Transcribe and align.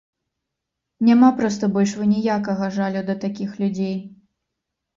Няма 1.09 1.29
проста 1.41 1.69
больш 1.75 1.93
во 2.01 2.09
ніякага 2.15 2.73
жалю 2.81 3.07
да 3.13 3.19
такіх 3.29 3.49
людзей. 3.65 3.97